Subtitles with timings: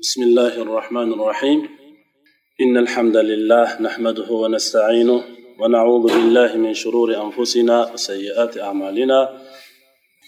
[0.00, 1.60] بسم الله الرحمن الرحيم.
[2.60, 5.20] إن الحمد لله نحمده ونستعينه
[5.60, 9.18] ونعوذ بالله من شرور أنفسنا وسيئات أعمالنا.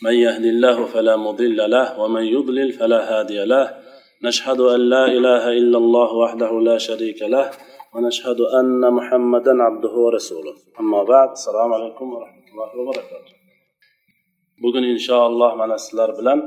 [0.04, 3.66] من يهد الله فلا مضل له ومن يضلل فلا هادي له.
[4.24, 7.50] نشهد أن لا إله إلا الله وحده لا شريك له
[7.94, 10.54] ونشهد أن محمدا عبده ورسوله.
[10.80, 13.34] أما بعد السلام عليكم ورحمة الله وبركاته.
[14.62, 16.38] bugun inshaalloh mana sizlar bilan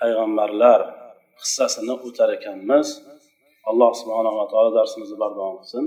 [0.00, 0.97] payg'ambarlar
[1.40, 2.88] qissasini o'tar ekanmiz.
[3.70, 5.84] Alloh subhanava taolo darsimizni bardavom qilsin.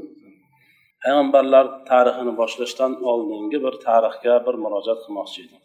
[1.03, 5.61] Payg'ambarlar tarixini boshlashdan oldingi bir tarixga bir murojaat qilmoqchi edim.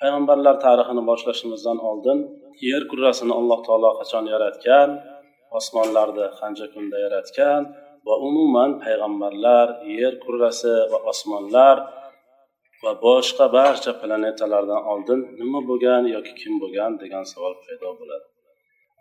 [0.00, 2.18] Payg'ambarlar tarixini boshlashimizdan oldin
[2.70, 4.90] yer kurrasini alloh taolo qachon yaratgan
[5.58, 7.62] osmonlarni qancha kunda yaratgan
[8.06, 9.66] va umuman payg'ambarlar
[9.98, 11.76] yer kurrasi va osmonlar
[12.82, 18.26] va boshqa barcha planetalardan oldin nima bo'lgan yoki kim bo'lgan degan savol paydo bo'ladi.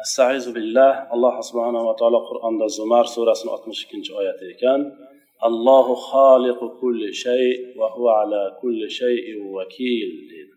[0.04, 4.82] Astaizu billah alloh subhanava taolo qur'onda zumar surasini oltmish ikkinchi oyati ekan
[5.48, 7.46] allohu xoliqu kulli shay
[7.80, 10.56] va huva ala kulli shayin vakil deydi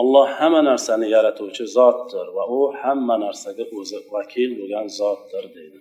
[0.00, 5.80] olloh hamma narsani yaratuvchi zotdir va u hamma narsaga o'zi vakil bo'lgan zotdir deydi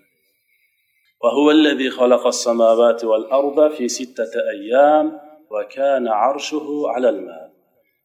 [1.23, 5.05] وهو الذي خلق السماوات والأرض في ستة أيام
[5.53, 7.51] وكان عرشه على الماء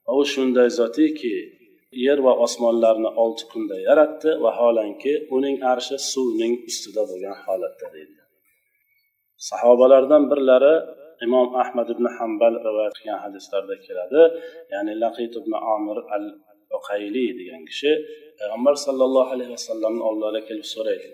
[0.08, 1.55] u shunday zotiki
[2.05, 8.19] yer va osmonlarni olti kunda yaratdi vaholanki uning arshi suvning ustida bo'lgan holatda deydi
[9.49, 10.75] sahobalardan birlari
[11.25, 14.21] imom ahmad ibn hambal rivoyat qilgan hadislarda keladi
[14.73, 16.25] ya'ni laqit ibn omir al
[16.77, 17.91] uqayli degan kishi
[18.39, 21.09] payg'ambar sallallohu alayhi vasallamni oldilariga kelib so'raydi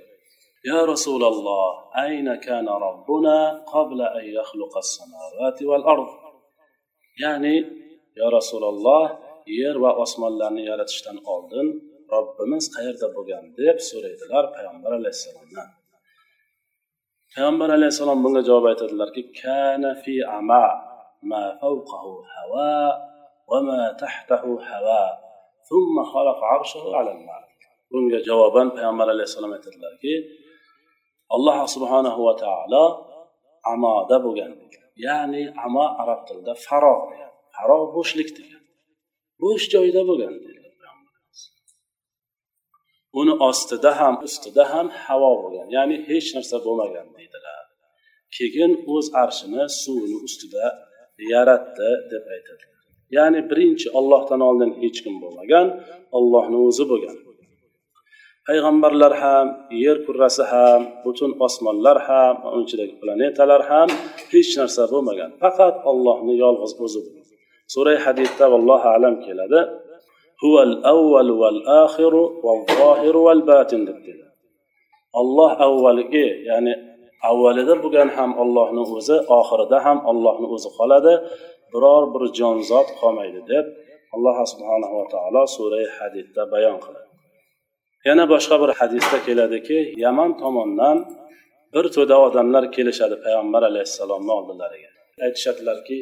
[0.72, 1.68] يا رسول الله
[2.06, 3.38] أين كان ربنا
[3.74, 6.10] قبل أن يخلق السماوات والأرض
[7.18, 7.56] ya'ni
[8.20, 9.04] yo rasululloh
[9.59, 11.67] yer va osmonlarni yaratishdan oldin
[12.15, 15.69] robbimiz qayerda bo'lgan deb so'raydilar payg'ambar alayhissalomdan
[17.35, 20.65] payg'ambar alayhissalom bunga javob aytadilarki kana fi ama
[21.31, 22.73] ma fawqahu hawa
[23.51, 25.03] va ma tahtahu hawa
[25.69, 27.39] thumma khalaqa arshahu ala al-ma
[27.93, 30.15] bunga javoban payg'ambar alayhissalom aytadilarki
[31.37, 32.85] alloh subhanahu va taolo
[33.73, 34.53] amoda bo'lgan
[35.07, 38.62] ya'ni amo arab tilida farog degan farog bo'shlik degan
[39.43, 40.35] bo'sh joyda bo'lgan.
[43.21, 47.65] Uni ostida ham ustida ham havo bo'lgan ya'ni hech narsa bo'lmagan deydilar.
[48.37, 50.67] Keyin o'z arshini suvini ustida
[51.33, 52.65] yaratdi deb aytadi.
[53.17, 55.67] Ya'ni birinchi ollohdan oldin hech kim bo'lmagan
[56.19, 57.17] ollohni o'zi bo'lgan.
[58.47, 59.47] Payg'ambarlar ham
[59.85, 63.89] yer kurrasi ham butun osmonlar ham uni ichidagi planetalar ham
[64.33, 65.31] hech narsa bo'lmagan.
[65.43, 67.01] Faqat ollohni yolg'iz o'zi
[67.73, 69.61] suray hadidda vallohu alam keladi.
[70.43, 74.23] Huval avval val axiru val zohiru val batin deb keladi
[75.21, 76.75] olloh avvalgi ya'ni
[77.31, 81.15] avvalida bo'lgan ham ollohni o'zi oxirida ham ollohni o'zi qoladi.
[81.73, 83.65] Biror bir jonzot qolmaydi deb
[84.15, 87.09] alloh subhanahu va taolo surai hadidda bayon qiladi.
[88.09, 90.97] Yana boshqa bir hadisda keladiki yaman tomondan
[91.75, 94.91] bir to'da odamlar kelishadi payg'ambar alayhissalomni oldilariga.
[95.25, 95.97] Aytishadilarki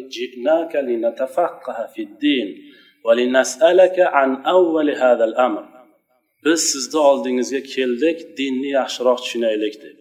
[6.44, 9.96] biz sizni oldingizga keldik dinni yaxshiroq tushunaylik deb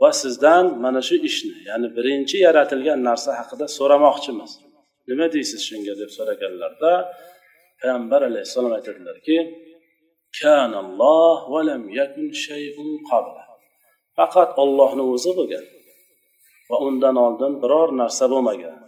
[0.00, 4.50] va sizdan mana shu ishni ya'ni birinchi yaratilgan narsa haqida so'ramoqchimiz.
[5.08, 5.94] Nima deysiz shunga?
[6.00, 6.92] deb so'raganlarda
[7.80, 9.36] payg'ambar alayhissalom aytadilarki
[14.16, 15.64] faqat ollohni o'zi bo'lgan.
[16.70, 18.78] Va undan oldin biror narsa bo'lmagan.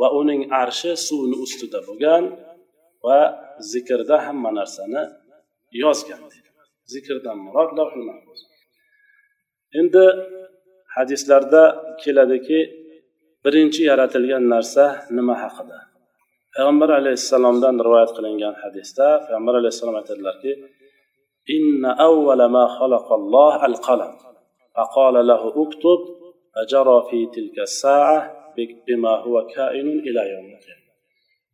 [0.00, 2.22] Va uning arshi suvni ustida bo'lgan
[3.06, 3.18] va
[3.72, 5.02] zikrda hamma narsani
[5.82, 6.20] yozgan.
[6.92, 7.70] Zikrdan murod
[9.80, 10.04] endi
[10.96, 11.62] hadislarda
[12.02, 12.58] keladiki
[13.44, 14.84] birinchi yaratilgan narsa
[15.16, 15.78] nima haqida?
[16.54, 20.52] Payg'ambar alayhissalomdan rivoyat qilingan hadisda payg'ambar alayhissalom aytadilarki
[21.49, 24.13] إن أول ما خلق الله القلم
[24.75, 25.99] فقال له اكتب
[26.55, 28.19] فجرى في تلك الساعة
[28.87, 30.81] بما هو كائن إلى يوم القيامة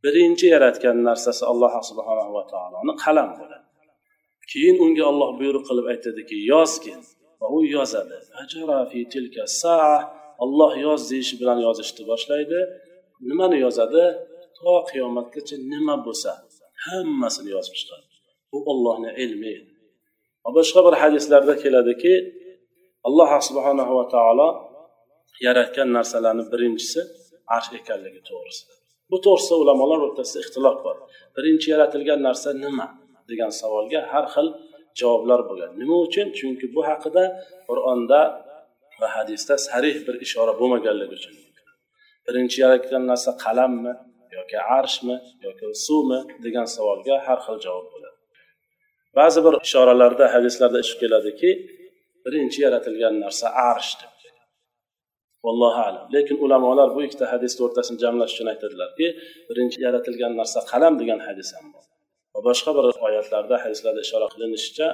[0.04, 3.66] birinchi yaratgan narsasi alloh subhanahu va taoloni qalam bo'ladi
[4.52, 7.00] keyin unga olloh buyruq qilib aytadiki yozgin
[7.40, 8.18] va u yozadi
[10.44, 12.60] olloh yoz deyishi bilan yozishni boshlaydi
[13.30, 14.04] nimani yozadi
[14.58, 16.32] to qiyomatgacha nima bo'lsa
[16.86, 18.06] hammasini yozib chiqadi
[18.52, 19.71] bu ollohni ilmi va
[20.57, 22.15] boshqa bir hadislarda keladiki
[23.09, 24.49] alloh subhanahu va taolo
[25.47, 27.01] yaratgan narsalarni birinchisi
[27.57, 28.75] arsh ekanligi to'g'risida.
[29.11, 30.97] Bu to'g'risida ulamolar o'rtasida ixtilof bor.
[31.37, 32.87] Birinchi yaratilgan narsa nima
[33.31, 34.49] degan savolga har xil
[35.01, 35.71] javoblar bo'lgan.
[35.81, 36.27] Nima uchun?
[36.39, 37.25] Chunki bu haqida
[37.69, 38.21] qur'onda
[39.01, 41.35] va hadisda sarih bir ishora bo'lmaganligi uchun.
[42.27, 43.93] Birinchi yaratgan narsa qalammi
[44.37, 45.17] yoki arshmi
[45.47, 47.87] yoki suvmi degan savolga har xil javob
[49.19, 51.51] ba'zi bir ishoralarda hadislarda chiqib keladiki
[52.25, 54.13] birinchi yaratilgan narsa arsh deb.
[55.47, 56.05] Vallohu alam.
[56.15, 59.07] Lekin ulamolar bu ikkita hadisni o'rtasini jamlash uchun aytadilarki
[59.49, 61.85] birinchi yaratilgan narsa qalam degan hadis ham bor.
[62.35, 64.87] Va boshqa bir oyatlarda hadislarda ishora qilinishicha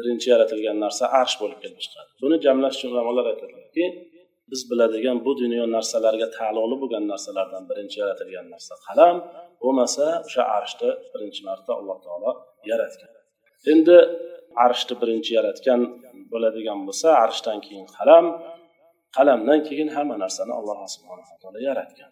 [0.00, 3.84] birinchi yaratilgan narsa arsh bo'lib kelib chiqadi buni jamlash uchun ulamolar aytadilarki
[4.50, 9.16] biz biladigan bu dunyo narsalariga taalluqli bo'lgan narsalardan birinchi yaratilgan narsa qalam
[9.62, 12.30] bo'lmasa o'sha arshni birinchi marta alloh taolo
[12.70, 13.19] yaratgan.
[13.71, 13.97] endi
[14.65, 15.81] arshni birinchi yaratgan
[16.31, 18.25] bo'ladigan bo'lsa arshdan keyin qalam
[19.17, 22.09] qalamdan keyin hamma narsani alloh subhanaa taolo yaratgan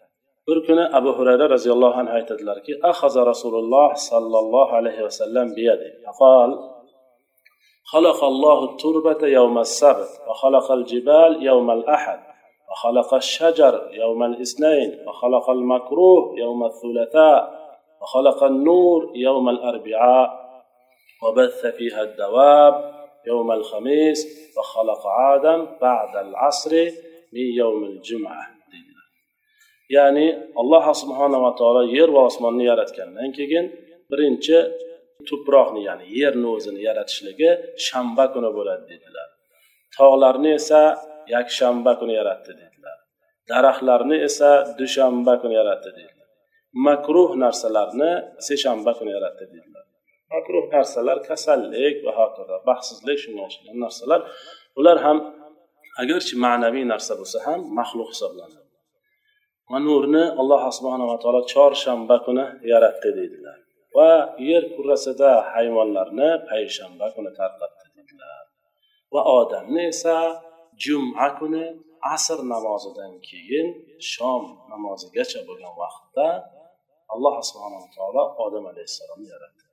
[0.48, 5.88] bir kuni abu hurayra roziyallohu anhu aytadilarki ahaza rasululloh sollallohu alayhi vasallam biyadi
[6.22, 6.52] qol
[7.94, 12.20] خلق الله التربة يوم السبت وخلق الجبال يوم الأحد
[12.70, 17.40] وخلق الشجر يوم الاثنين وخلق المكروه يوم الثلاثاء
[18.00, 20.28] وخلق النور يوم الأربعاء
[21.22, 22.74] وبث فيها الدواب
[23.26, 24.20] يوم الخميس
[24.56, 26.72] وخلق آدم بعد العصر
[27.32, 28.54] من يوم الجمعة
[29.90, 30.26] ya'ni
[30.60, 33.64] alloh subhanava taolo yer va osmonni yaratgandan keyin
[34.10, 34.58] birinchi
[35.28, 37.50] tuproqni ya'ni yerni o'zini yaratishligi
[37.86, 39.28] shanba kuni bo'ladi dedilar
[39.96, 40.82] tog'larni esa
[41.34, 42.96] yakshanba kuni yaratdi dedilar
[43.50, 44.50] daraxtlarni esa
[44.80, 46.28] dushanba kuni yaratdi dedilar
[46.86, 48.10] makruh narsalarni
[48.48, 49.77] seshanba kuni yaratdi dedilar
[50.33, 54.21] Makruh narsalar kasallik va hokazo baxtsizlik shunga o'xshagan narsalar.
[54.79, 55.17] Ular ham
[56.01, 58.67] agarchi ma'naviy narsa bo'lsa ham maxluq hisoblanadi.
[59.71, 63.57] Va nurni alloh subhanava taolo chorshanba kuni yaratdi deydilar.
[63.95, 64.11] Va
[64.49, 68.43] yer kurrasida hayvonlarni payshanba kuni tarqatdi dedilar
[69.13, 70.15] va odamni esa
[70.83, 71.65] juma kuni
[72.15, 73.67] asr namozidan keyin
[74.11, 76.27] shom namozigacha bo'lgan vaqtda
[77.13, 79.68] alloh subhanava taolo odam alayhissalomni yaratdi.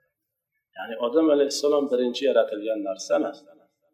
[0.77, 3.39] Ya'ni odam alayhissalom birinchi yaratilgan narsa emas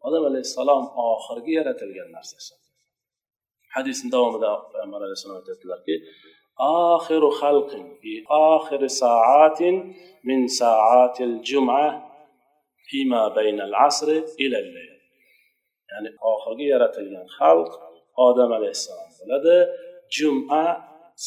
[0.07, 2.53] odam alayhissalom oxirgi yaratilgan narsasi
[3.75, 5.95] hadisni davomida payg'ambar alayhissalom aytadilarki
[6.95, 7.71] آخر خلق
[8.01, 8.13] في
[8.55, 9.61] آخر ساعات
[10.23, 11.89] من ساعات الجمعة
[12.89, 14.07] فيما بين العصر
[14.43, 14.93] إلى الليل
[15.93, 17.71] ya'ni oxirgi yaratilgan xalq
[18.27, 19.57] odam alayhissalom bo'ladi
[20.15, 20.65] juma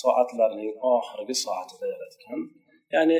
[0.00, 2.40] soatlarining oxirgi soatida yaratgan
[2.94, 3.18] ya'ni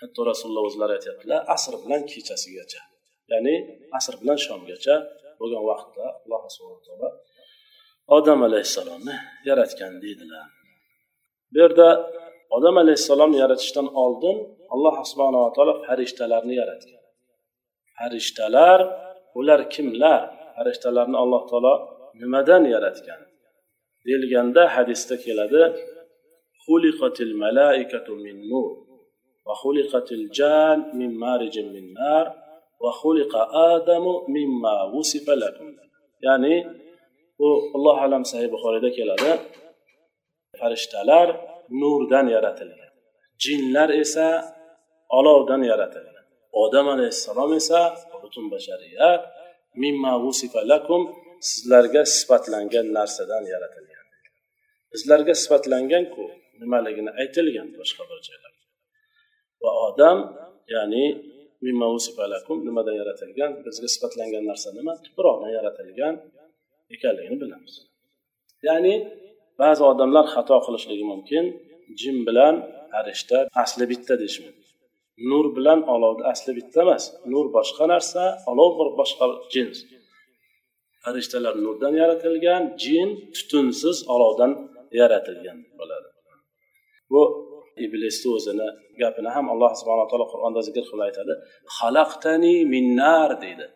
[0.00, 2.82] hatto rasululloh o'zlari aytyaptilar asr bilan kechasigacha.
[3.32, 3.54] Ya'ni
[3.98, 4.94] asr bilan shomgacha
[5.40, 7.08] bo'lgan vaqtda alloh subhana taolo
[8.16, 9.14] odam alayhissalomni
[9.48, 10.46] yaratgan deydilar.
[11.52, 11.88] Bu yerda
[12.56, 14.36] odam alayhissalomni yaratishdan oldin
[14.74, 17.02] alloh subhanava taolo farishtalarni yaratgan.
[17.98, 18.80] Farishtalar
[19.38, 20.22] ular kimlar?
[20.56, 21.74] Farishtalarni alloh taolo
[22.20, 23.20] nimadan yaratgan?
[24.06, 25.62] Deyilganda hadisda keladi
[26.64, 28.85] xuliqatil malaikatu min nur.
[29.46, 32.26] Va xuliqatil jan min marijin min nar
[32.82, 33.40] va xuliqa
[33.72, 35.68] adamu mimma vusifa lakum
[36.26, 36.54] ya'ni
[37.38, 39.30] bu alloh alam sahih buxoriyda keladi.
[40.60, 41.28] Farishtalar
[41.80, 42.92] nurdan yaratilgan
[43.44, 44.28] jinlar esa
[45.18, 46.24] olovdan yaratilgan
[46.62, 47.80] odam alayhissalom esa
[48.22, 49.22] butun bashariyat
[49.82, 51.02] mimma vusifa lakum
[51.48, 54.06] sizlarga sifatlangan narsadan yaratilgan.
[54.92, 56.24] Bizlarga sifatlanganku
[56.60, 58.55] nimaligini aytilgan boshqa bir joylarda
[59.62, 60.18] va odam
[60.74, 61.04] ya'ni
[62.66, 64.92] nimadan yaratilgan bizga sifatlangan narsa nima?
[65.04, 66.14] Tuproqdan yaratilgan
[66.94, 67.74] ekanligini bilamiz.
[68.68, 68.94] Ya'ni
[69.60, 71.44] ba'zi odamlar xato qilishligi mumkin.
[72.00, 72.54] Jin bilan
[72.92, 74.66] farishta asli bitta deyish mumkin
[75.18, 77.04] nur bilan olovni asli bitta emas.
[77.32, 79.78] Nur boshqa narsa olov bir boshqa jins.
[81.02, 84.52] Farishtalar nurdan yaratilgan jin tutunsiz olovdan
[85.00, 86.08] yaratilgan bo'ladi.
[87.12, 87.22] Bu
[87.84, 88.68] iblisni o'zini
[89.00, 91.32] gapini ham alloh subhana taolo qur'onda zikr qilib aytadi.
[91.78, 93.66] Xalaqtani minnar deydi.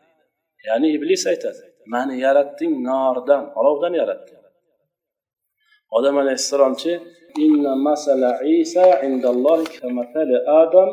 [0.69, 4.41] Ya'ni iblis aytadi mani yaratding nordan olovdan yaratding.
[5.97, 6.93] Odam alayhissalomchi
[7.45, 10.89] inna masala isa indallohi kamathali adam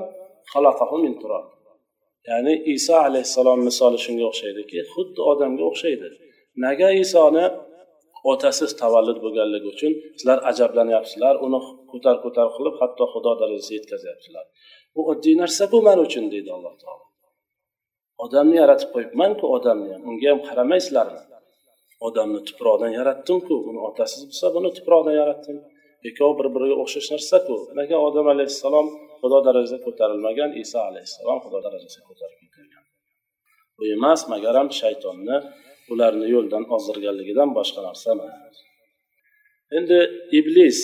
[0.51, 1.45] xalaqahu min turab.
[2.29, 6.07] Ya'ni iso alayhissalom misoli shunga o'xshaydiki xuddi odamga o'xshaydi.
[6.65, 7.45] Nega isoni
[8.31, 11.59] otasiz tavallud bo'lganligi uchun sizlar ajablanyapsizlar uni
[11.91, 14.45] ko'tar ko'tar qilib hatto xudo darajasiga yetkazyaptilar.
[14.95, 17.05] Bu oddiy narsa bu man uchun deydi alloh taolo.
[18.25, 19.89] Odamni yaratib qo'yibmanku odamni.
[19.95, 21.21] Ham unga ham qaramaysizlarmi?
[22.07, 25.57] Odamni tuproqdan yaratdimku uni otasiz bo'lsa buni tuproqdan yaratdim.
[26.09, 27.55] Ikkovi bir biriga o'xshash narsaku.
[27.77, 28.87] Lekin odam alayhissalom
[29.21, 32.83] xudo darajasiga ko'tarilmagan iso alayhissalom xudo darajasiga ko'tarib ketilgan
[33.77, 35.37] bu emas magaram shaytonni
[35.93, 38.57] ularni yo'ldan ozdirganligidan boshqa narsa emas.
[39.77, 39.99] Endi
[40.39, 40.79] iblis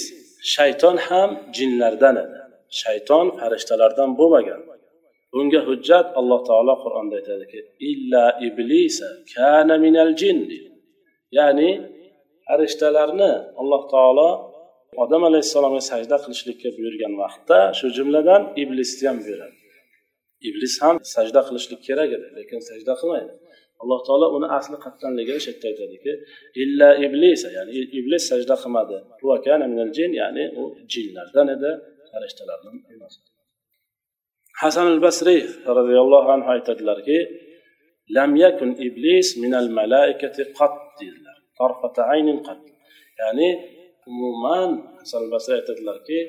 [0.54, 2.40] shayton ham jinlardan edi.
[2.82, 4.62] Shayton farishtalardan bo'lmagan.
[5.34, 7.60] Bunga hujjat alloh taolo qur'onda aytadiki
[7.92, 10.60] illa iblisa kana minal jinni
[11.38, 11.70] ya'ni
[12.48, 13.32] farishtalarni
[13.62, 14.30] alloh taolo
[15.04, 19.58] odam alayhissalomga sajda qilishlikka buyurgan vaqtda shu jumladan iblisni ham buyuradi.
[20.50, 23.34] Iblis ham sajda qilishlik kerak edi lekin sajda qilmaydi.
[23.84, 26.14] Alloh taolo uni asli qayerdanligini shu yerda aytadiki
[26.64, 28.98] illa iblis ya'ni iblis sajda qilmadi.
[30.22, 30.64] Ya'ni u
[30.94, 31.72] jinlardan edi
[32.12, 33.14] farishtalardan emas.
[34.62, 35.42] Hasan al basriy
[35.80, 37.18] roziyallohu anhu aytadilarki
[38.16, 41.38] lam yakun iblis minal malaikati qat dedilar.
[42.14, 42.62] Aynin qat
[43.22, 43.50] ya'ni
[44.12, 46.20] umuman hasan al basriy aytadilarki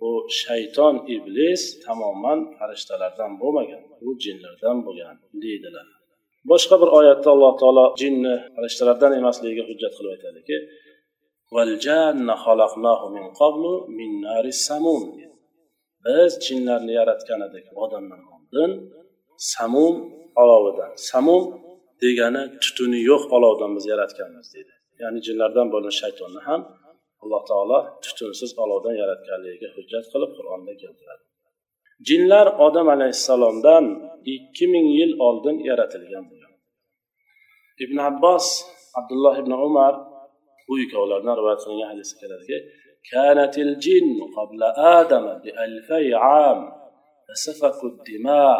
[0.00, 0.10] bu
[0.42, 5.86] shayton iblis tamoman farishtalardan bo'lmagan u jinlardan bo'lgan deydilar.
[6.50, 10.56] Boshqa bir oyatda alloh taolo jinni farishtalardan emasligiga hujjat qilib aytadiki
[16.06, 18.70] biz jinlarni yaratgan edik odamdan oldin
[19.54, 19.94] samum
[20.42, 20.90] olovidan.
[21.10, 21.42] Samum
[22.02, 24.74] degani tutuni yo'q olovdan biz yaratganmiz deydi.
[25.02, 26.60] Ya'ni jinlardan bo'lgan shaytonni ham
[27.22, 31.24] alloh taolo tutunsiz olovdan yaratganligiga hujjat qilib qur'onda keltiradi.
[32.07, 33.85] jinlar odam alayhissalomdan
[34.35, 36.53] ikki ming yil oldin yaratilgan bo'lgan
[37.83, 38.45] ibn abbos
[38.99, 39.93] abdulloh ibn umar
[40.67, 42.59] bu ikkovlaridan rivoyat qilingan hadisda keladiki
[43.11, 44.61] كانت الجن قبل
[44.99, 46.59] آدم بألفي عام
[47.25, 48.57] فسفكوا الدماء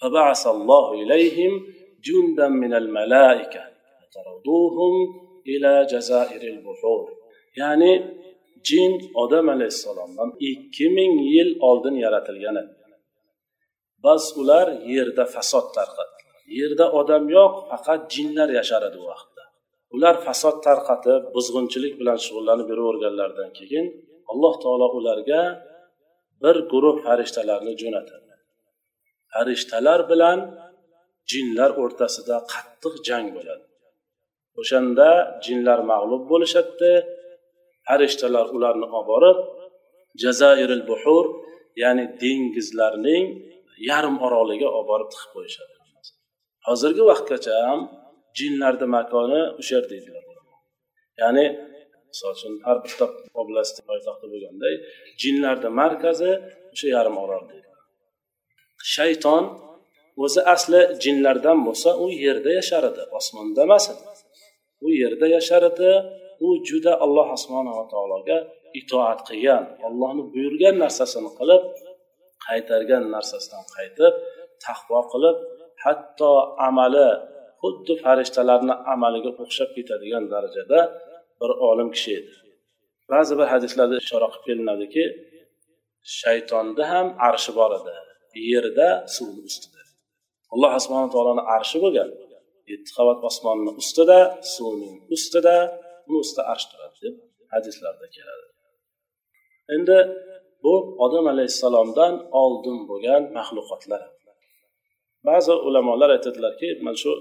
[0.00, 1.52] فبعث الله إليهم
[2.06, 3.62] جندا من الملائكة
[4.00, 4.94] فطردوهم
[5.50, 7.06] إلى جزائر البحور
[7.56, 7.92] ya'ni
[8.67, 8.93] jin
[9.23, 12.73] odam alayhissalomdan ikki ming yil oldin yaratilgan edi.
[14.05, 16.21] Bas ular yerda fasod tarqatdi.
[16.59, 19.43] Yerda odam yo'q faqat jinlar yashar edi u vaqtda.
[19.95, 23.85] Ular fasod tarqatib buzg'unchilik bilan shug'ullanib yuraverganlaridan keyin
[24.31, 25.41] alloh taolo ularga
[26.43, 28.33] bir guruh farishtalarni jo'natadi.
[29.33, 30.39] Farishtalar bilan
[31.31, 33.65] jinlar o'rtasida qattiq jang bo'ladi.
[34.61, 35.09] O'shanda
[35.45, 36.91] jinlar mag'lub bo'lishadida
[37.87, 39.37] farishtalar ularni olib borib
[40.23, 41.25] jazairil buhur
[41.83, 43.25] ya'ni dengizlarning
[43.89, 45.73] yarim oroliga olib borib tiqib qo'yishadi.
[46.67, 47.79] Hozirgi vaqtgacha ham
[48.39, 50.23] jinlarni makoni o'sha yer deydilar
[51.21, 51.45] ya'ni
[52.09, 53.05] misol uchun har bitta
[53.41, 54.73] oblast poytaxti bo'lganday
[55.21, 56.31] jinlarni markazi
[56.73, 57.69] o'sha yarim orol deydi
[58.95, 59.43] shayton
[60.23, 64.03] o'zi asli jinlardan bo'lsa u yerda yashar edi osmonda emas edi.
[64.85, 65.91] U yerda yashar edi
[66.47, 68.37] u juda alloh subhanava taologa
[68.79, 69.63] itoat qilgan.
[69.87, 71.63] Ollohni buyurgan narsasini qilib
[72.45, 74.13] qaytargan narsasidan qaytib
[74.65, 75.37] taqvo qilib
[75.83, 76.31] hatto
[76.67, 77.07] amali
[77.61, 80.79] xuddi farishtalarni amaliga o'xshab ketadigan darajada
[81.39, 82.33] bir olim kishi edi.
[83.11, 85.03] Ba'zi bir hadislarda ishora qilib kelinadiki
[86.19, 87.93] shaytonni ham arshi bor edi.
[88.51, 89.81] Yerda suvni ustida.
[90.53, 92.09] Alloh subhana taoloni arshi bo'lgan.
[92.71, 94.19] Yetti qavat osmonni ustida
[94.55, 95.55] suvning ustida
[96.07, 97.15] uni ustida arsh turadi deb
[97.53, 98.45] hadislarda keladi.
[99.75, 99.97] Endi
[100.63, 100.73] bu
[101.05, 104.01] odam alayhissalomdan oldin bo'lgan maxluqotlar
[105.29, 107.11] ba'zi ulamolar aytadilarki mana shu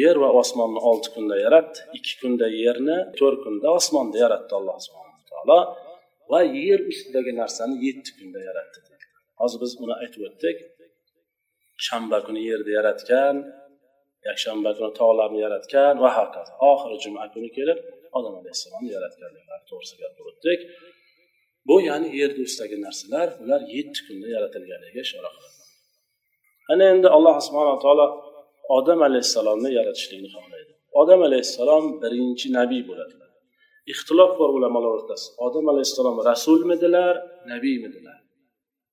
[0.00, 5.22] yer va osmonni olti kunda yaratdi ikki kunda yerni to'rt kunda osmonni yaratdi alloh subhanaa
[5.30, 5.58] taolo
[6.30, 8.78] va yer ustidagi narsani yetti kunda yaratdi.
[9.40, 10.56] Hozir biz uni aytib o'tdik.
[11.86, 13.36] Shanba kuni yerni yaratgan
[14.28, 17.78] yakshanba kuni tog'larni yaratgan va hokazo oxiri juma kuni kelib
[18.18, 20.60] odam alayhissalomni yaratganliklari to'g'risida gapirib o'tdik
[21.68, 25.56] bu ya'ni yerni ustidagi narsalar ular yetti kunda yaratilganligiga ishora qiladi.
[26.72, 28.06] Ana endi alloh subhanaa taolo
[28.78, 30.72] odam alayhissalomni yaratishlikni xohlaydi.
[31.00, 33.30] Odam alayhissalom birinchi nabiy bo'ladilar.
[33.92, 35.32] Ixtilof bor ulamolar o'rtasida.
[35.46, 37.14] Odam alayhissalom rasulmidilar
[37.52, 38.18] nabiymidilar.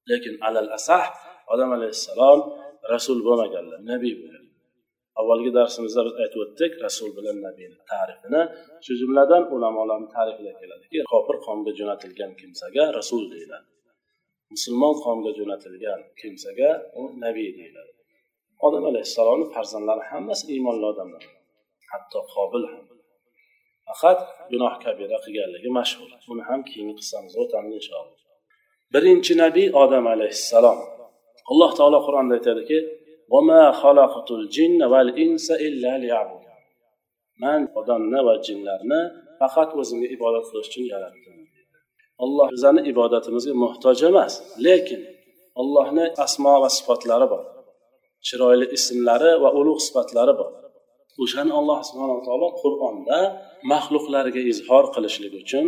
[0.10, 1.06] Lekin alal asah
[1.54, 2.40] odam alayhissalom
[2.94, 4.43] rasul bo'lmaganlar nabiy bo'lgan
[5.20, 8.42] avvalgi darsimizda biz aytib o'tdik rasul bilan nabiyni ta'rifini.
[8.86, 13.68] Shu jumladan ulamolarni ta'rifida keladiki kofir qavmga jo'natilgan kimsaga rasul deyiladi.
[14.54, 17.92] Musulmon qavmga jo'natilgan kimsaga u nabiy deyiladi.
[18.68, 21.24] Odam alayhissalomni farzandlari hammasi iymonli odamlar.
[21.92, 22.86] Hatto qobil ham.
[23.88, 24.20] Faqat
[24.52, 26.10] gunoh kabira qilganligi mashhur.
[26.30, 28.20] Buni ham keyingi qissamizda o'tamiz inshaalloh.
[28.94, 30.80] Birinchi nabiy odam alayhissalom.
[31.52, 32.78] Alloh taolo qur'onda aytadiki
[37.44, 39.02] man odamni va jinlarni
[39.40, 41.34] faqat o'zimga ibodat qilish uchun yaratdim.
[42.24, 44.34] Alloh bizani ibodatimizga muhtoj emas
[44.66, 45.02] lekin
[45.62, 47.44] allohni asmo va sifatlari bor
[48.28, 50.52] chiroyli ismlari va ulug' sifatlari bor.
[51.24, 53.20] O'shani alloh subhanaa taolo qur'onda
[53.72, 55.66] maxluqlarga izhor qilishlik uchun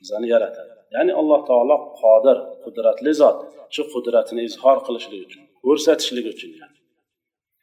[0.00, 0.72] bizani yaratadi.
[0.94, 3.38] Ya'ni alloh taolo qodir qudratli zot
[3.74, 6.50] shu qudratini izhor qilishlik uchun ko'rsatishlik uchun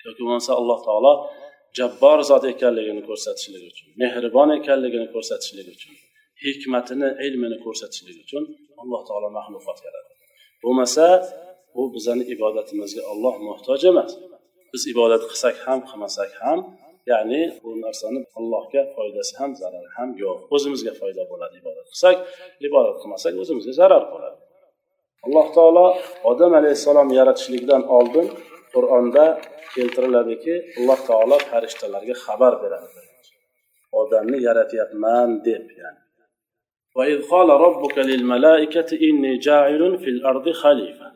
[0.06, 1.14] yoki bo'lmasa alloh taolo
[1.78, 5.94] jabbor zot ekanligini ko'rsatishligi uchun mehribon ekanligini ko'rsatishligi uchun
[6.44, 8.44] hikmatini ilmini ko'rsatishligi uchun
[8.82, 10.24] alloh taolo maxluqot yaratadi
[10.64, 11.06] bo'lmasa
[11.80, 14.12] u bizani ibodatimizga olloh muhtoj emas.
[14.74, 16.60] Biz ibodat qilsak ham qilmasak ham
[17.12, 20.38] ya'ni bu narsani allohga foydasi ham zarari ham yo'q.
[20.56, 22.16] O'zimizga foyda bo'ladi ibodat qilsak
[22.68, 24.38] ibodat qilmasak o'zimizga zarar bo'ladi.
[25.26, 25.88] Alloh taolo
[26.32, 28.26] odam alayhissalom yaratishlikdan oldin
[28.74, 29.26] qur'onda
[29.75, 32.89] keltiriladiki alloh taolo farishtalarga xabar beradi
[34.01, 36.01] odamni yaratyapman deb ya'ni
[36.99, 41.09] وإذ قال ربك للملائكة إني جاعل في الأرض خليفة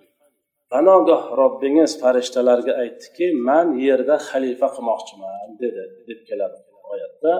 [0.72, 6.58] panogoh robbingiz farishtalarga aytdiki man yerda xalifa qilmoqchiman dedi deb keladi
[6.92, 7.32] oyatda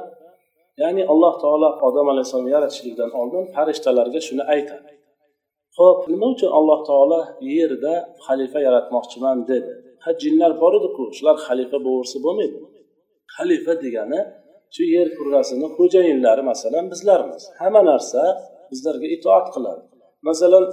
[0.83, 4.93] ya'ni alloh taolo odam alayhissalomni yaratishlikdan oldin farishtalarga shuni aytadi
[5.79, 7.21] ho'p nima uchun alloh taolo
[7.57, 7.95] yerda
[8.27, 9.73] xalifa yaratmoqchiman dedi
[10.04, 11.04] Ha jinlar bor ediku.
[11.18, 12.60] Shular xalifa bo'laversa bo'lmaydi.
[13.36, 14.20] Xalifa degani
[14.76, 17.44] shu yer kurrasini xo'jayinlari masalan bizlarmiz.
[17.62, 18.22] Hamma narsa
[18.72, 19.84] bizlarga itoat qiladi.
[20.30, 20.64] Masalan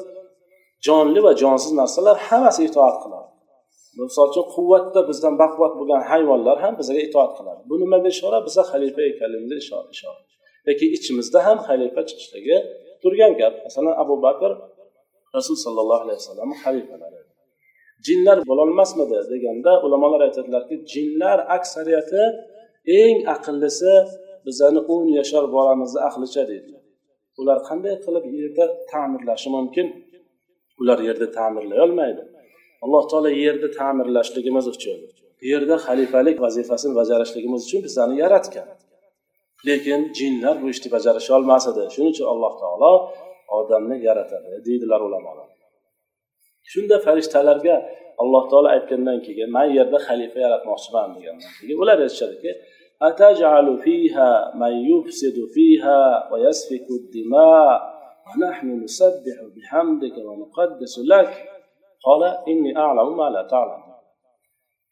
[0.87, 3.29] jonli va jonsiz narsalar hammasi itoat qiladi.
[3.99, 7.61] Misol uchun quvvatda bizdan baquvvat bo'lgan hayvonlar ham bizga itoat qiladi.
[7.71, 8.39] Bu nimaga ishora?
[8.47, 10.21] Biza xalifa ekanligimizni ishora
[10.69, 12.57] lekin ichimizda ham xalifa chiqishligi
[13.03, 13.55] turgan gap.
[13.67, 14.51] Masalan abu bakr
[15.37, 17.20] rasul sollallohu alayhi vasallam xalifalari.
[18.07, 22.23] Jinlar bo'lolmasmidi deganda ulamolar aytadilarki jinlar aksariyati
[23.00, 23.95] eng aqllisi
[24.47, 26.83] bizani o'n yashar bolamizni aqlicha deydilar
[27.40, 29.87] ular qanday qilib yerda ta'mirlashi mumkin?
[30.80, 32.23] Ular yerda ta'mirlay olmaydi.
[32.85, 34.99] Alloh taolo yerni ta'mirlashligimiz uchun
[35.52, 38.68] yerda xalifalik vazifasini bajarishligimiz uchun bizlarni yaratgan.
[39.68, 42.92] Lekin jinlar bu ishni bajarisha olmas edi shuning uchun alloh taolo
[43.59, 45.48] odamni yaratadi deydilar ulamolar.
[46.71, 47.76] shunda farishtalarga
[48.21, 52.54] alloh taolo aytgandan keyin man yerda xalifa yaratmoqchiman degandan keyin ular aytishadiki
[53.10, 54.30] أتجعل فيها
[54.62, 56.00] من يفسد فيها
[56.32, 57.74] ويسفك الدماء
[58.28, 61.32] ونحن نسبح بحمدك ونقدس لك
[62.06, 62.21] قال
[62.52, 63.82] إني أعلم ما لا تعلم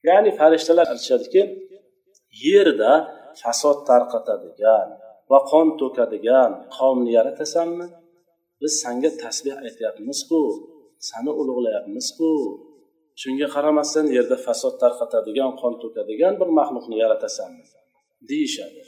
[0.08, 1.41] ya'ni farishtalar aytishadiki
[2.45, 2.91] yerda
[3.41, 4.88] fasod tarqatadigan
[5.32, 7.88] va qon to'kadigan qavmni yaratasanmi
[8.62, 10.39] biz sanga tasbeh aytyapmizku
[11.08, 12.30] Sani ulug'layapmizku.
[13.22, 17.64] Shunga qaramasdan yerda fasod tarqatadigan qon to'kadigan bir maxluqni yaratasanmi
[18.30, 18.82] deyishadi.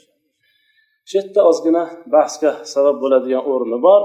[1.07, 1.83] Shu yerda ozgina
[2.15, 4.01] bahsga sabab bo'ladigan o'rni bor.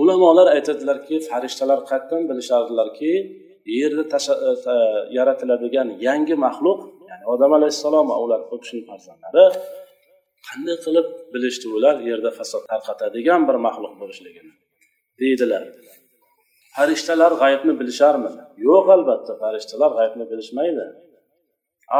[0.00, 3.12] Ulamolar aytadilarki farishtalar qayerdan bilishardilarki
[3.80, 4.18] yerda
[4.74, 4.76] e,
[5.18, 6.80] yaratiladigan yangi maxluq
[7.10, 9.44] ya'ni odam alayhissalom va ular u kishini farzandlari
[10.48, 14.52] qanday qilib bilishdi ular yerda fasod tarqatadigan bir maxluq bo'lishligini
[15.20, 15.62] deydilar.
[16.74, 20.84] Farishtalar g'aybni bilisharmidi yo'q albatta farishtalar g'aybni bilishmaydi.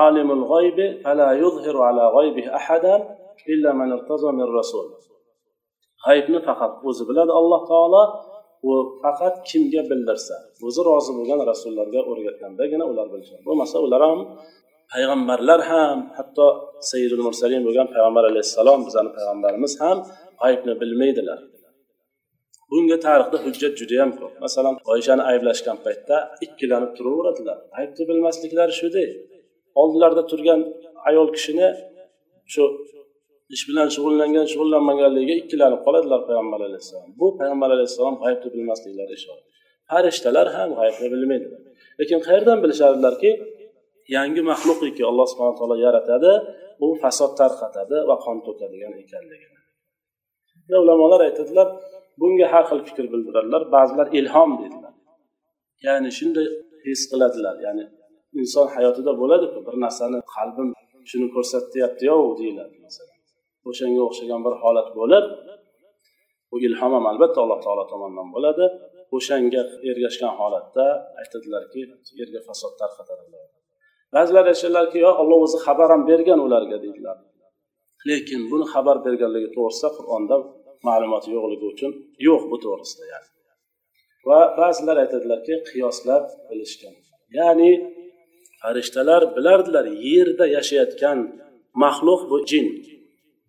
[0.07, 3.01] Alimul g'oybi fala yuzhiru ala g'oybihi ahadan
[3.53, 4.87] illa man irtazo min rasul.
[6.05, 8.03] G'aybni faqat o'zi biladi alloh taolo
[8.69, 13.43] u faqat kimga bildirsa o'zi rozi bo'lgan rasullarga o'rgatgandagina ular bilishadi.
[13.49, 14.21] Bo'lmasa ular ham
[14.93, 16.47] payg'ambarlar ham hatto
[16.91, 19.97] sayyidul mursalin bo'lgan payg'ambar alayhissalom bizani payg'ambarimiz ham
[20.43, 21.41] g'aybni bilmaydilar.
[22.71, 24.33] Bunga tarixda hujjat judayam ko'p.
[24.45, 27.59] Masalan oyishani ayblashgan paytda ikkilanib turaveradilar.
[27.79, 29.09] Aybni bilmasliklari shudek
[29.81, 30.61] oldilarida turgan
[31.09, 31.69] ayol kishini
[32.53, 32.63] shu
[33.55, 37.11] ish bilan shug'ullangan shug'ullanmaganligiga ikkilanib qoladilar payg'ambar alayhissalom.
[37.21, 39.43] Bu payg'ambar alayhissalom g'aybni bilmasliklari ishora
[39.91, 41.47] farishtalar ham g'aybni bilmaydi
[42.01, 43.31] lekin qayerdan bilishadilarki
[44.17, 46.33] yangi maxluqiki alloh subhana taolo yaratadi
[46.85, 49.59] u fasod tarqatadi va qon to'kadigan ekanligini.
[50.85, 51.69] Ulamolar aytadilar
[52.21, 53.63] bunga har xil fikr bildiradilar.
[53.75, 54.95] Ba'zilar ilhom deydilar
[55.87, 56.47] ya'ni shunday
[56.87, 57.55] his qiladilar.
[57.67, 57.85] Ya'ni
[58.41, 60.69] inson hayotida bo'ladiku bir narsani qalbim
[61.11, 63.19] shuni ko'rsatyaptiyov deyiladi masalan.
[63.69, 65.25] O'shanga o'xshagan bir holat bo'lib
[66.51, 68.65] bu ilhom ham albatta alloh taolo tomonidan bo'ladi.
[69.17, 70.85] O'shanga ergashgan holatda
[71.21, 71.81] aytadilarki
[72.21, 73.47] yerga fasod tarqatadilar
[74.15, 77.17] ba'zilar aytishadilarki yo olloh o'zi xabar ham bergan ularga deydilar.
[78.09, 80.37] Lekin buni xabar berganligi to'g'risida qur'onda
[80.87, 81.93] ma'lumoti yo'qligi uchun
[82.27, 83.29] yo'q bu to'g'risida ya'ni.
[84.29, 86.95] Va ba'zilar aytadilarki qiyoslab bilishgan.
[87.39, 87.71] Ya'ni
[88.63, 91.19] farishtalar bilardilar yerda yashayotgan
[91.83, 92.67] maxluq bu jin.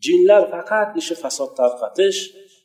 [0.06, 2.20] Jinlar faqat ishi fasod tarqatish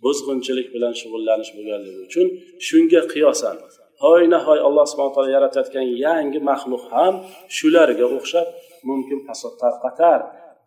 [0.04, 2.26] buzg'unchilik bilan shug'ullanish bo'lganligi uchun
[2.66, 3.56] shunga qiyosan.
[4.04, 7.14] Hoynahoy alloh subhana taolo yaratayotgan yangi maxluq ham
[7.56, 8.46] shularga o'xshab
[8.88, 10.20] mumkin fasod tarqatar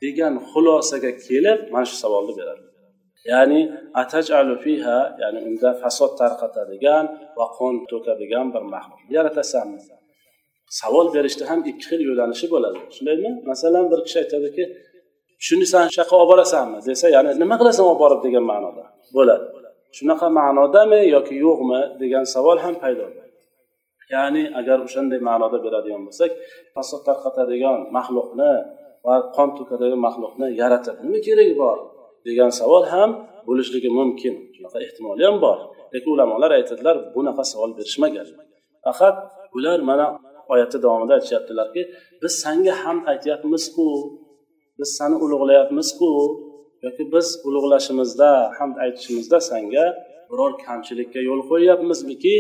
[0.03, 2.63] degan xulosaga kelib mana shu savolni beradi.
[3.32, 3.62] Ya'ni
[4.01, 7.06] atajalu fiha ya'ni unda fasod tarqatadigan
[7.38, 9.80] va qon to'kadigan bir maxluq yaratasanmi
[10.69, 12.80] savol berishda ham ikki xil yo'lanishi bo'ladi.
[12.95, 13.32] Shundaymi?
[13.51, 14.63] Masalan bir kishi aytadiki
[15.45, 16.77] shuni san shu yoqqa olib borasanmi?
[16.89, 18.19] desa ya'ni nima qilasan olib borib?
[18.25, 18.84] degan ma'noda
[19.17, 19.45] bo'ladi.
[19.97, 23.32] Shunaqa ma'nodami yoki yo'qmi degan savol ham paydo bo'ladi.
[24.15, 26.32] Ya'ni agar o'shanday ma'noda beradigan bo'lsak
[26.75, 28.51] fasod tarqatadigan maxluqni
[29.06, 31.77] va qon to'kadigan maxluqni yaratib nima keragi bor?
[32.28, 33.10] Degan savol ham
[33.48, 34.34] bo'lishligi mumkin.
[34.56, 35.58] Shunaqa ehtimoli ham bor.
[35.94, 38.28] Lekin ulamolar aytadilar bunaqa savol berishmagan.
[38.86, 39.16] Faqat
[39.58, 40.06] ular mana
[40.54, 41.82] oyatni davomida aytishyaptilarki
[42.22, 43.88] biz sanga ham aytyapmizku
[44.80, 46.12] biz sani ulug'layapmizku
[46.86, 49.86] yoki biz ulug'lashimizda hamd aytishimizda sanga
[50.30, 52.36] biror kamchilikka yo'l qo'yyapmizmiki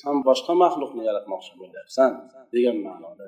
[0.00, 2.10] san boshqa maxluqni yaratmoqchi bo'lyapsan
[2.54, 3.24] degan ma'noda.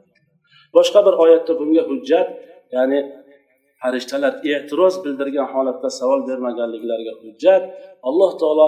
[0.77, 2.29] Boshqa bir oyatda bunga hujjat
[2.77, 2.99] ya'ni
[3.83, 7.63] farishtalar e'tiroz bildirgan holatda savol bermaganliklariga hujjat
[8.09, 8.67] alloh taolo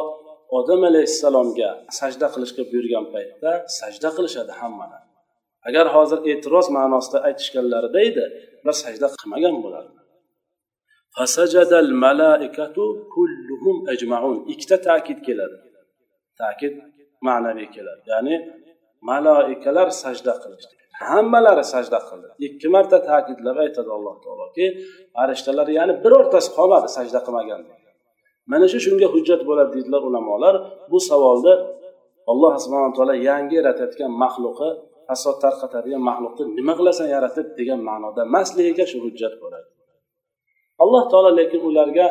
[0.59, 5.03] odam alayhissalomga sajda qilishga buyurgan paytda sajda qilishadi hammalar
[5.69, 8.25] agar hozir e'tiroz ma'nosida aytishganlarida edi
[8.63, 9.99] ular sajda qilmagan bo'lardi.
[14.53, 15.57] Ikkita ta'kid keladi.
[16.41, 16.75] Ta'kid
[17.29, 18.03] ma'naviy keladi.
[18.13, 18.37] Ya'ni
[19.11, 20.82] maloikalar sajda qilishdi.
[21.11, 22.29] Hammalari sajda qildi.
[22.47, 24.65] Ikki marta ta'kidlab aytadi alloh taoloki
[25.15, 27.61] farishtalar ya'ni birortasi qolmadi sajda qilmagan.
[28.51, 30.55] Mana shu shunga hujjat bo'ladi deydilar ulamolar.
[30.91, 31.53] Bu savolda
[32.33, 34.69] alloh subhana taolo yangi yaratayotgan maxluqi
[35.09, 39.69] fasod tarqatadigan maxluqni nima qilasan yaratib degan ma'noda emasligiga shu hujjat bo'ladi.
[40.83, 42.07] Alloh taolo lekin ularga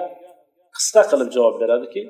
[0.76, 2.02] qisqa qilib javob beradiki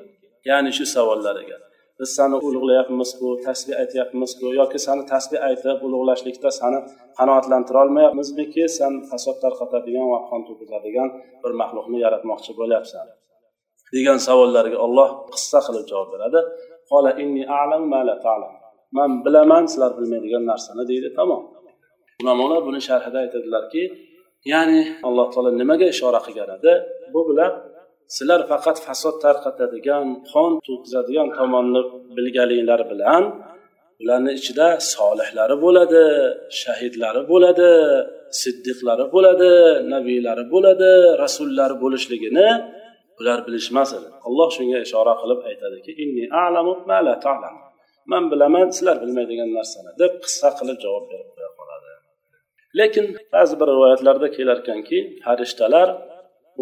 [0.50, 1.56] ya'ni shu savollariga.
[2.02, 6.78] Biz sani ulug'layapmizku tasbih aytyapmizku yoki sani tasbih aytib ulug'lashlikda sani
[7.18, 11.08] qanoatlantirolmayapmizmiki san fasod tarqatadigan va qon to'kizadigan
[11.42, 13.06] bir maxluqni yaratmoqchi bo'lyapsan?
[13.94, 16.40] Degan savollarga olloh qissa qilib javob beradi.
[18.98, 21.08] Man bilaman sizlar bilmaydigan narsani deydi.
[21.18, 21.42] Tamom.
[22.22, 23.82] Ulamolar buni sharhida aytadilarki
[24.52, 26.72] ya'ni alloh taolo nimaga ishora qilgan edi?
[27.14, 27.52] Bu bilan
[28.16, 31.80] sizlar faqat fasod tarqatadigan qon to'kizadigan tomonni
[32.16, 33.22] bilganliklari bilan
[34.02, 36.02] ularni ichida solihlari bo'ladi
[36.60, 37.68] shahidlari bo'ladi
[38.42, 39.50] siddiqlari bo'ladi
[39.94, 40.90] nabiylari bo'ladi
[41.22, 42.48] rasullari bo'lishligini
[43.20, 44.08] ular bilishmas edi.
[44.28, 47.54] Alloh shunga ishora qilib aytadiki inni a'lamu ma la ta'lam.
[48.12, 51.90] Man bilaman sizlar bilmaydigan narsani deb qissa qilib javob berib qo'ya qoladi.
[52.78, 55.88] Lekin ba'zi bir rivoyatlarda kelarkanki farishtalar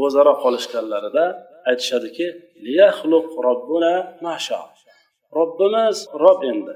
[0.04, 1.24] o'zaro qolishganlarida
[1.70, 2.26] aytishadiki
[5.38, 6.74] robbimiz rob endi.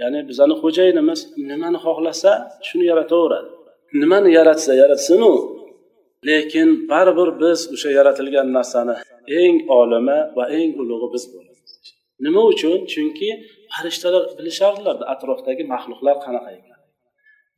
[0.00, 1.20] Ya'ni bizani xo'jayinimiz
[1.50, 2.30] nimani xohlasa
[2.68, 3.50] shuni yarataveradi.
[4.02, 5.32] Nimani yaratsa yaratsinu.
[6.28, 8.96] Lekin baribir biz o'sha yaratilgan narsani
[9.42, 11.70] eng olimi va eng ulug'i biz bo'lamiz.
[12.24, 12.78] Nima uchun?
[12.92, 13.28] Chunki
[13.72, 16.78] farishtalar bilishardilar atrofdagi maxluqlar qanaqa ekan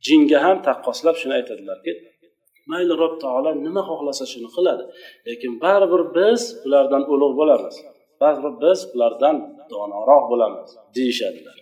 [0.05, 1.91] jinga ham taqqoslab shuni aytadilarki
[2.71, 4.83] mayli rob taolo nima xohlasa shuni qiladi.
[5.27, 7.75] Lekin baribir biz ulardan ulug' bo'lamiz.
[8.21, 9.35] Baribir biz ulardan
[9.71, 11.57] donoroq bo'lamiz deyishadilar.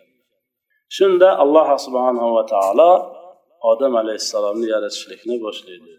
[0.97, 2.91] Shunda alloh subhanahu va taolo
[3.71, 5.93] odam alayhissalomni yaratishlikni boshlaydi.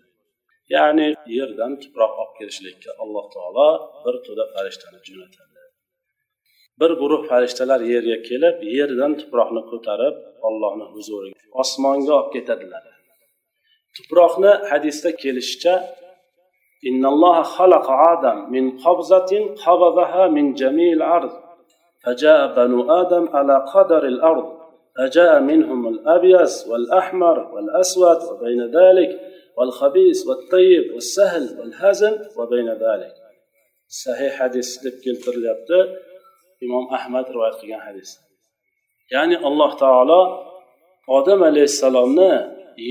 [0.74, 3.68] Ya'ni yerdan tuproq olib kelishlikka alloh taolo
[4.04, 5.62] bir to'da farishtani jo'natadi.
[6.80, 10.16] Bir guruh farishtalar yerga kelib yerdan tuproqni ko'tarib
[10.48, 12.84] ollohni huzuriga osmonga olib ketadilar.
[13.96, 15.74] Tuproqni hadisda kelishicha
[16.90, 19.32] إن الله خلق آدم من قبضة
[19.66, 21.32] قبضها من جميع الأرض
[22.04, 24.46] فجاء بنو آدم على قدر الأرض
[24.96, 29.20] فجاء منهم الأبيض والأحمر والأسود وبين ذلك
[29.56, 33.14] والخبيث والطيب والسهل والهزل وبين ذلك
[33.88, 35.78] صحيح حديث deb keltirilyapti
[36.64, 38.10] imom ahmad rivoyat qilgan hadis.
[39.12, 40.20] Ya'ni alloh taolo
[41.18, 42.32] odam alayhissalomni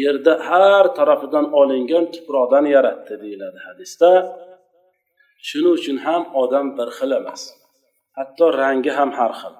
[0.03, 4.09] yerda har tarafidan olingan tuproqdan yaratdi deyiladi hadisda.
[5.47, 7.41] Shuning uchun ham odam bir xil emas
[8.17, 9.53] hatto rangi ham har xil.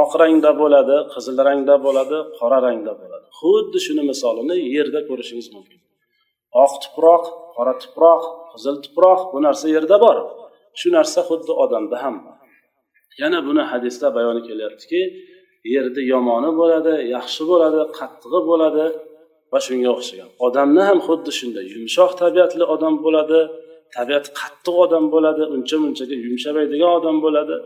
[0.00, 3.26] Oq rangda bo'ladi qizil rangda bo'ladi qora rangda bo'ladi.
[3.40, 5.80] Xuddi shuni misolini yerda ko'rishingiz mumkin.
[6.64, 7.24] Oq tuproq
[7.56, 10.18] qora tuproq qizil tuproq bu narsa yerda bor.
[10.80, 12.36] Shu narsa xuddi odamda ham bor.
[13.20, 15.00] Yana buni hadisda bayoni kelyaptiki
[15.74, 18.84] yerni yomoni bo'ladi yaxshi bo'ladi qattig'i bo'ladi.
[19.52, 20.28] Va shunga o'xshagan.
[20.46, 23.40] Odamni ham xuddi shunday yumshoq tabiatli odam bo'ladi
[23.96, 27.56] tabiati qattiq odam bo'ladi uncha munchaga yumshamaydigan odam bo'ladi.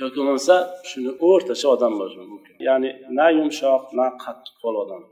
[0.00, 0.54] Yoki bo'lmasa
[0.90, 2.54] shuni o'rtacha odam bo'lishi mumkin.
[2.68, 5.02] Ya'ni na yumshoq na qattiq qo'l odam.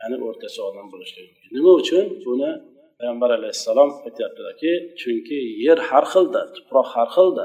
[0.00, 1.48] Ya'ni o'rtacha odam bo'lishi mumkin.
[1.56, 2.04] Nima uchun?
[2.26, 2.50] Buni
[2.98, 7.44] payg'ambar alayhissalom aytyaptilarki chunki yer har xilda tuproq har xilda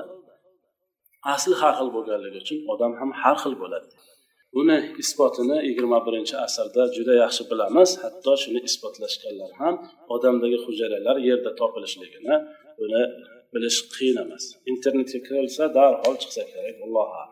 [1.33, 3.87] asl har xil bo'lganligi uchun odam ham har xil bo'ladi.
[4.55, 7.89] Buni isbotini yigirma birinchi asrda juda yaxshi bilamiz.
[8.03, 9.75] Hatto shuni isbotlashganlar ham
[10.15, 12.35] odamdagi hujayralar yerda topilishligini
[12.79, 13.01] buni
[13.53, 14.43] bilish qiyin emas.
[14.71, 17.31] Internetga kirilsa darhol chiqsa kerak allohu alam.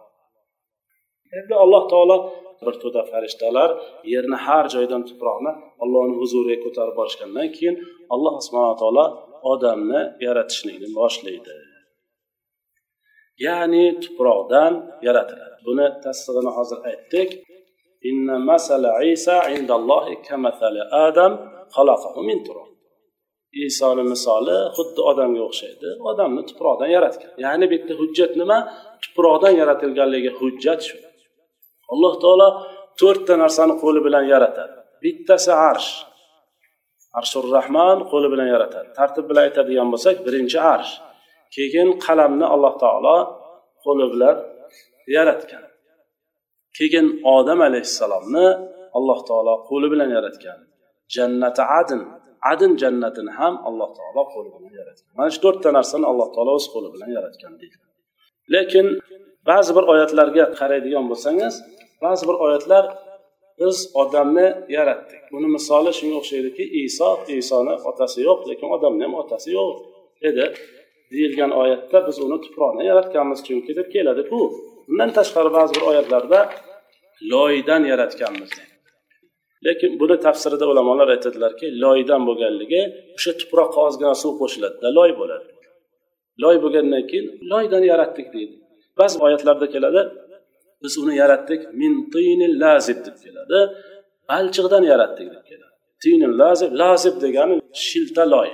[1.37, 2.17] Endi alloh taolo
[2.65, 3.69] bir to'da farishtalar
[4.13, 5.51] yerni har joydan tuproqni
[5.83, 7.75] allohni huzuriga ko'tarib borishgandan keyin
[8.13, 9.05] alloh subhanaa taolo
[9.53, 11.53] odamni yaratishlikni boshlaydi.
[13.45, 14.73] Ya'ni tuproqdan
[15.07, 15.55] yaratiladi.
[15.67, 17.29] Buni tasdig'ini hozir aytdik.
[18.09, 21.31] Inna masala isa indallohi kamasali adam
[21.75, 22.73] xalaqahu min turab
[23.61, 25.89] isoni misoli xuddi odamga o'xshaydi.
[26.09, 27.31] Odamni tuproqdan yaratgan.
[27.45, 28.57] Ya'ni bu yerda hujjat nima?
[29.03, 30.97] Tuproqdan yaratilganligi hujjat shu.
[31.93, 32.47] Alloh taolo
[32.99, 34.75] to'rtta narsani qo'li bilan yaratadi.
[35.03, 35.91] Bittasi arsh.
[37.19, 38.87] Arshur rahmon qo'li bilan yaratadi.
[38.99, 40.91] Tartib bilan aytadigan bo'lsak birinchi arsh.
[41.55, 43.17] Keyin qalamni alloh taolo
[43.83, 44.35] qo'li bilan
[45.15, 45.63] yaratgan.
[46.77, 48.47] Keyin odam alayhissalomni
[48.97, 50.59] alloh taolo qo'li bilan yaratgan.
[51.15, 52.01] Jannati adn
[52.51, 55.11] adn jannatini ham alloh taolo qo'li bilan yaratgan.
[55.17, 57.77] Mana shu to'rtta narsani alloh taolo o'z qo'li bilan yaratgan deydi.
[58.53, 58.87] Lekin
[59.49, 61.53] ba'zi bir oyatlarga qaraydigan bo'lsangiz
[62.03, 62.83] ba'zi bir oyatlar
[63.59, 65.21] biz odamni yaratdik.
[65.33, 67.09] Buni misoli shunga o'xshaydiki iso
[67.41, 69.69] isoni otasi yo'q lekin odamni ham otasi yo'q
[70.29, 70.45] edi.
[71.13, 73.39] Deyilgan oyatda biz uni tuproqdan yaratganmiz.
[73.47, 74.39] Chunki deb keladiku
[74.89, 76.39] undan tashqari ba'zi bir oyatlarda
[77.33, 78.51] loydan yaratganmiz.
[79.65, 82.81] Lekin buni tafsirida ulamolar aytadilarki loydan bo'lganligi
[83.17, 85.47] o'sha tuproqqa ozgina suv qo'shiladida loy bo'ladi.
[86.43, 88.55] Loy bo'lgandan keyin loydan yaratdik deydi.
[88.99, 90.01] Ba'zi oyatlarda keladi
[90.83, 93.59] biz uni yaratdik min tinil lazib deb keladi.
[94.29, 95.73] Balchiqdan yaratdik deb keladi.
[96.03, 97.55] Tinil lazib lazib degani
[97.87, 98.49] shilta loy.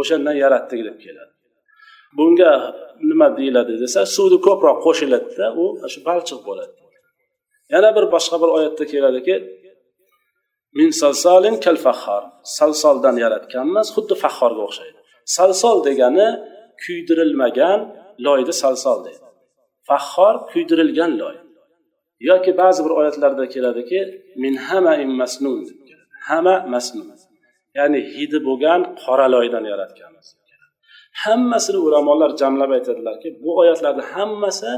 [0.00, 1.33] O'shandan yaratdik deb keladi.
[2.18, 2.52] Bunga
[3.10, 6.74] nima deyiladi desa suvni ko'proq qo'shiladida u shu balchiq bo'ladi.
[7.72, 9.34] Yana bir boshqa bir oyatda keladiki
[10.78, 12.22] min salsalin kal fahhor
[12.58, 14.98] salsoldan yaratganmiz xuddi fahhorga o'xshaydi.
[15.36, 16.28] Salsol degani
[16.82, 17.80] kuydirilmagan
[18.26, 19.26] loyni salsol deydi.
[19.88, 21.36] Fahhor kuydirilgan loy.
[22.30, 24.00] Yoki ba'zi bir oyatlarda keladiki
[24.42, 25.60] min hama masnun
[26.28, 27.08] hama masnun.
[27.78, 30.26] Ya'ni hidi bo'lgan qora loydan yaratganmiz.
[31.22, 34.70] Hammasini ulamolar jamlab aytadilarki bu oyatlarni hammasi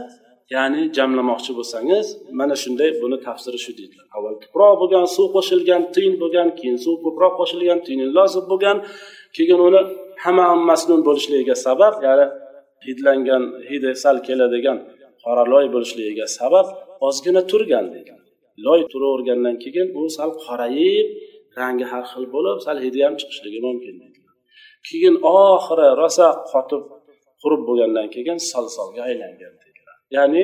[0.54, 2.06] ya'ni jamlamoqchi bo'lsangiz
[2.38, 6.96] mana shunday buni tafsiri shu deydilar avval tuproq bo'lgan suv qo'shilgan tiyin bo'lgan keyin suv
[7.04, 8.76] ko'proq qo'shilgan tiyin lozim bo'lgan
[9.36, 9.80] keyin uni
[10.24, 12.26] hamma masnun bo'lishligiga sabab ya'ni
[12.86, 14.78] hidlangan hidi sal keladigan
[15.22, 16.66] qora loy bo'lishligiga sabab
[17.08, 18.20] ozgina turgan degan
[18.66, 21.06] loy turavergandan keyin u sal qorayib
[21.58, 23.96] rangi har xil bo'lib sal hidi ham chiqishligi mumkin
[24.88, 26.82] keyin oxiri rosa qotib
[27.40, 29.54] qurib bo'lgandan keyin salsolga aylangan
[30.16, 30.42] ya'ni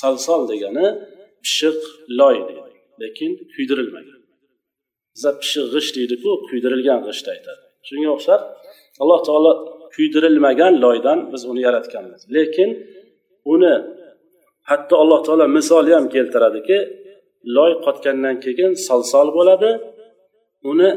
[0.00, 0.86] salsol degani
[1.44, 1.78] pishiq
[2.20, 4.20] loy deydi lekin kuydirilmagan.
[5.14, 7.64] Biza pishiq g'isht deydiku kuydirilgan g'ishtni aytadi.
[7.88, 8.40] Shunga o'xshab
[9.02, 9.52] alloh taolo
[9.94, 12.22] kuydirilmagan loydan biz uni yaratganmiz.
[12.36, 12.70] Lekin
[13.52, 13.74] uni
[14.70, 16.78] hatto alloh taolo misoli ham keltiradiki
[17.56, 19.70] loy qotgandan keyin salsol bo'ladi
[20.70, 20.90] uni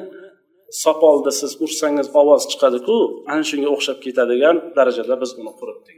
[0.84, 2.97] sopolni siz ursangiz ovoz chiqadiku
[3.34, 5.95] ana shunga o'xshab ketadigan darajada biz uni quritdik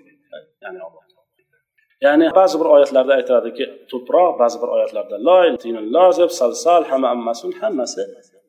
[0.63, 0.79] ya'ni
[2.05, 5.47] ya'ni ba'zi bir oyatlarda aytiladiki tuproq ba'zi bir oyatlarda loy
[5.97, 8.01] lozib salsal hamammasun hammasi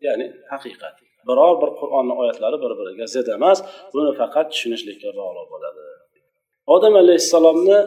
[0.07, 0.95] ya'ni haqiqat.
[1.29, 3.59] Biror bir qur'onni oyatlari bir biriga zid emas
[3.95, 5.81] buni faqat tushunishlikka bog'liq bo'ladi.
[6.75, 7.79] Odam alayhissalomni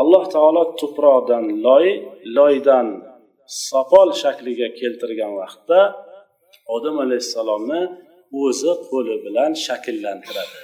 [0.00, 1.86] alloh taolo tuproqdan loy
[2.36, 2.86] loydan
[3.68, 5.80] sopol shakliga keltirgan vaqtda
[6.76, 7.80] odam alayhissalomni
[8.42, 10.58] o'zi qo'li bilan shakllantiradi.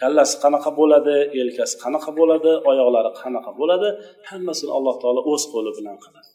[0.00, 3.88] Kallasi qanaqa bo'ladi yelkasi qanaqa bo'ladi oyoqlari qanaqa bo'ladi
[4.30, 6.30] hammasini alloh taolo o'z qo'li bilan qiladi.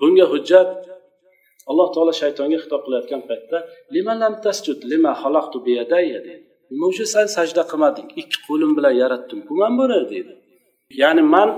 [0.00, 0.70] Bunga hujjat
[1.70, 3.58] alloh taolo shaytonga xitob qilayotgan paytda
[3.94, 8.08] limalam tasjud lima xalaqtu biyadayya deydi nima uchun san sajda qilmading?
[8.20, 10.34] Ikki qo'lim bilan yaratdim bu man buni deydi
[11.02, 11.48] ya'ni man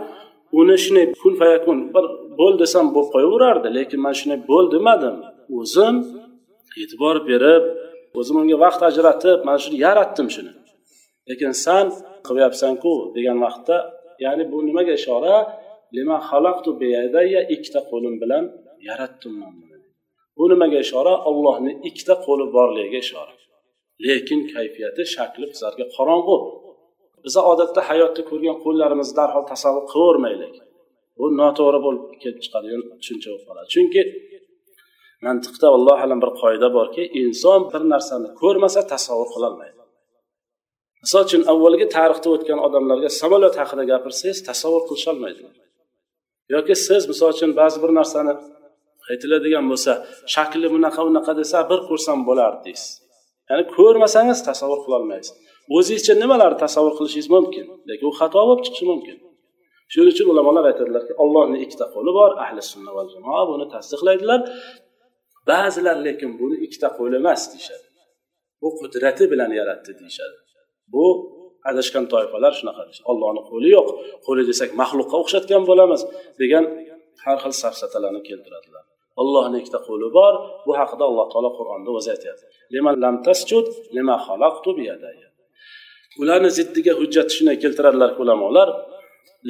[0.60, 2.04] uni shunday kun fayakun bir
[2.38, 5.16] bo'l desam bo'lib qo'yaverardi lekin man shunday bo'l demadim
[5.58, 5.94] o'zim
[6.82, 7.64] e'tibor berib
[8.18, 10.52] o'zim unga vaqt ajratib mana shuni yaratdim shuni.
[11.28, 11.86] Lekin san
[12.26, 13.76] qilyapsanku degan vaqtda
[14.24, 15.34] ya'ni bu nimaga ishora?
[15.96, 16.70] Lima xalaqtu
[17.54, 18.44] ikkita qo'lim bilan
[18.88, 19.34] yaratdim
[20.38, 21.12] bu nimaga ishora?
[21.30, 23.34] Ollohni ikkita qo'li borligiga ishora.
[24.06, 26.36] Lekin kayfiyati shakli bizlarga qorong'u.
[27.24, 30.54] Biza odatda hayotda ko'rgan qo'llarimizni darhol tasavvur qilavermaylik.
[31.18, 33.68] Bu noto'g'ri bo'lib kelib chiqadigan tushuncha bo'lib qoladi.
[33.74, 34.02] Chunki
[35.26, 39.78] mantiqda allohu alam bir qoida borki inson bir narsani ko'rmasa tasavvur qilolmaydi.
[41.04, 45.42] Misol uchun avvalgi tarixda o'tgan odamlarga samolyot haqida gapirsangiz tasavvur qilisholmaydi.
[46.54, 48.32] Yoki siz misol uchun ba'zi bir narsani
[49.10, 49.92] aytiladigan bo'lsa
[50.34, 52.90] shakli bunaqa bunaqa desa bir ko'rsam bo'lardi deysiz.
[53.48, 55.34] Ya'ni ko'rmasangiz tasavvur qilolmaysiz.
[55.76, 57.66] O'zingizcha nimalarni tasavvur qilishingiz mumkin?
[57.88, 59.16] Lekin u xato bo'lib chiqishi mumkin?
[59.92, 64.40] Shuning uchun ulamolar aytadilarki ollohni ikkita qo'li bor ahli sunna va jamoa buni tasdiqlaydilar.
[65.50, 67.86] Ba'zilar lekin buni ikkita qo'li emas deyishadi.
[68.62, 70.38] Bu qudrati bilan yaratdi deyishadi.
[70.94, 71.04] Bu
[71.70, 73.88] adashgan toifalar shunaqa ollohni qo'li yo'q.
[74.26, 76.00] Qo'li desak maxluqqa o'xshatgan bo'lamiz
[76.42, 76.64] degan
[77.24, 78.84] har xil safsatalarni keltiradilar.
[79.22, 80.34] Ollohni ikkita qo'li bor.
[80.66, 82.44] Bu haqida alloh taolo qur'onda o'zi aytyapti.
[86.22, 88.68] Ularni ziddiga hujjat shunday keltiradilar ulamolar.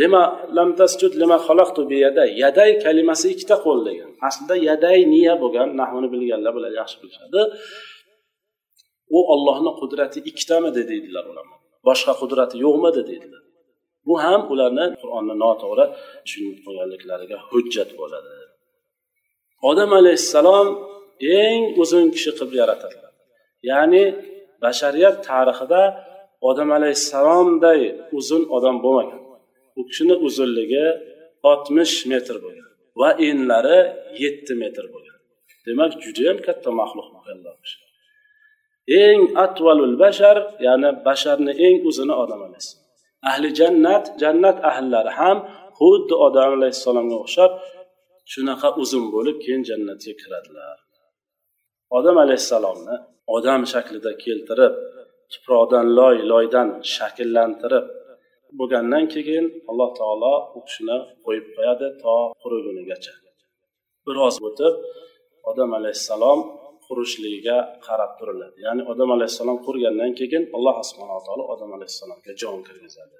[0.00, 0.22] Lima
[0.56, 2.28] lam tasjud lima xalaqtu bi yaday.
[2.44, 4.10] Yaday kalimasi ikkita qo'l degan.
[4.28, 7.40] Aslida yaday niya bo'lgan nahvini bilganlar bular yaxshi bilishadi.
[9.16, 11.56] U ollohni qudrati ikkitamidi deydilar ulamo
[11.88, 13.42] boshqa qudrati yo'qmidi deydilar
[14.08, 15.86] bu ham ularni qur'onni noto'g'ri
[16.24, 18.32] tushunib qo'yganliklariga hujjat bo'ladi.
[19.70, 20.68] Odam alayhissalom
[21.42, 23.08] eng uzun kishi qilib yaratildi
[23.70, 24.04] ya'ni
[24.64, 25.82] bashariyat tarixida
[26.48, 27.80] odam alayhissalomday
[28.18, 29.20] uzun odam bo'lmagan.
[29.78, 30.86] U kishini uzunligi
[31.50, 33.80] oltmish metr bo'lgan va enlari
[34.22, 35.18] yetti metr bo'lgan.
[35.66, 37.08] Demak judayam katta maxluq
[39.04, 40.36] eng atvalul bashar
[40.66, 42.86] ya'ni basharni eng uzuni odam alayhissalom
[43.30, 45.38] ahli jannat jannat ahllari ham
[45.78, 47.52] xuddi odam alayhissalomga o'xshab
[48.32, 50.76] shunaqa uzun bo'lib keyin jannatga kiradilar.
[51.98, 52.96] Odam alayhissalomni
[53.36, 54.74] odam shaklida keltirib
[55.32, 57.86] tuproqdan loy loydan shakllantirib
[58.58, 63.14] bo'lgandan keyin alloh taolo u kishini qo'yib qo'yadi to qurigunigacha
[64.06, 64.74] biroz o'tib
[65.50, 66.40] odam alayhissalom
[66.86, 67.56] qurishligiga
[67.86, 68.56] qarab turiladi.
[68.66, 73.16] Ya'ni odam alayhissalom qurgandan keyin alloh subhanaa taolo odam alayhissalomga jon kirgizadi.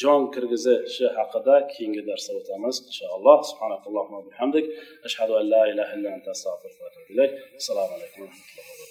[0.00, 3.38] Jon kirgizishi haqida keyingi darsda o'tamiz inshaalloh.
[3.50, 4.66] Subhanakallohumma bihamdik.
[5.06, 7.32] Ashhadu an la ilaha illa anta astag'firuka va atubu ilayk.
[7.60, 8.89] Assalomu alaykum va rahmatullohi